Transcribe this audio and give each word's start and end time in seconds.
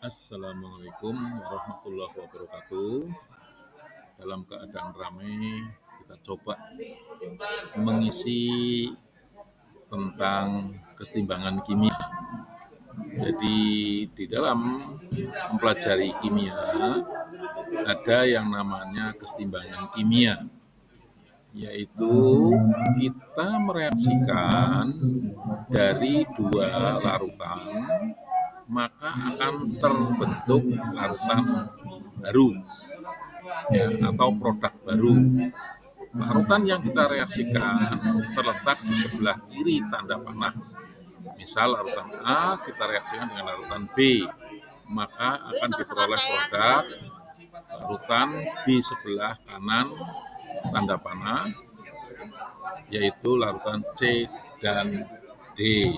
Assalamualaikum 0.00 1.12
warahmatullahi 1.12 2.16
wabarakatuh. 2.16 3.04
Dalam 4.16 4.48
keadaan 4.48 4.96
ramai, 4.96 5.60
kita 6.00 6.16
coba 6.24 6.56
mengisi 7.76 8.88
tentang 9.92 10.72
kesetimbangan 10.96 11.60
kimia. 11.68 12.00
Jadi 13.12 13.60
di 14.08 14.24
dalam 14.24 14.88
mempelajari 15.52 16.16
kimia 16.24 16.56
ada 17.84 18.18
yang 18.24 18.48
namanya 18.48 19.12
kesetimbangan 19.20 19.92
kimia, 19.92 20.48
yaitu 21.52 22.16
kita 22.96 23.48
mereaksikan 23.68 24.80
dari 25.68 26.24
dua 26.40 26.96
larutan 27.04 27.68
maka 28.70 29.10
akan 29.34 29.66
terbentuk 29.66 30.62
larutan 30.94 31.66
baru 32.22 32.48
ya, 33.74 33.90
atau 33.90 34.28
produk 34.38 34.74
baru. 34.86 35.14
Larutan 36.10 36.62
yang 36.66 36.80
kita 36.82 37.06
reaksikan 37.06 37.98
terletak 38.34 38.82
di 38.82 38.94
sebelah 38.94 39.38
kiri 39.50 39.82
tanda 39.90 40.18
panah. 40.18 40.54
Misal 41.38 41.74
larutan 41.74 42.10
A 42.22 42.58
kita 42.62 42.82
reaksikan 42.86 43.26
dengan 43.30 43.54
larutan 43.54 43.86
B, 43.94 44.26
maka 44.90 45.50
akan 45.50 45.70
diperoleh 45.74 46.20
produk 46.22 46.84
larutan 47.70 48.28
di 48.66 48.76
sebelah 48.82 49.38
kanan 49.46 49.86
tanda 50.70 50.98
panah, 50.98 51.46
yaitu 52.90 53.34
larutan 53.38 53.82
C 53.94 54.26
dan 54.58 55.06
D. 55.54 55.90